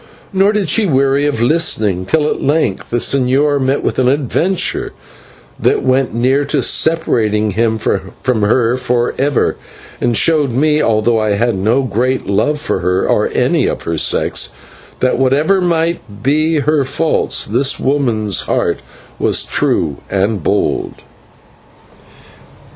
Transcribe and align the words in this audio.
Nor 0.33 0.51
did 0.51 0.67
she 0.67 0.87
weary 0.87 1.27
of 1.27 1.43
listening, 1.43 2.07
till 2.07 2.27
at 2.27 2.41
length 2.41 2.89
the 2.89 2.97
señor 2.97 3.61
met 3.61 3.83
with 3.83 3.99
an 3.99 4.07
adventure 4.07 4.93
that 5.59 5.83
went 5.83 6.11
near 6.11 6.43
to 6.43 6.63
separating 6.63 7.51
him 7.51 7.77
from 7.77 8.41
her 8.41 8.77
for 8.77 9.13
ever, 9.19 9.57
and 10.01 10.17
showed 10.17 10.49
me, 10.53 10.81
although 10.81 11.19
I 11.19 11.33
had 11.33 11.55
no 11.55 11.83
great 11.83 12.25
love 12.25 12.57
for 12.59 12.79
her 12.79 13.07
or 13.07 13.27
any 13.29 13.67
of 13.67 13.83
her 13.83 13.99
sex, 13.99 14.53
that, 15.01 15.19
whatever 15.19 15.61
might 15.61 16.23
be 16.23 16.61
her 16.61 16.83
faults, 16.83 17.45
this 17.45 17.79
woman's 17.79 18.39
heart 18.41 18.79
was 19.19 19.43
true 19.43 19.97
and 20.09 20.41
bold. 20.41 21.03